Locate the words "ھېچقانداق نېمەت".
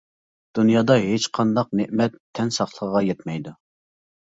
1.03-2.17